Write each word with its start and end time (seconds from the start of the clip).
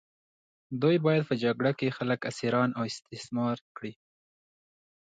دوی 0.81 0.95
باید 1.05 1.23
په 1.29 1.33
جګړه 1.43 1.71
کې 1.79 1.95
خلک 1.97 2.19
اسیران 2.31 2.69
او 2.77 2.83
استثمار 2.91 3.57
کړي. 3.75 3.93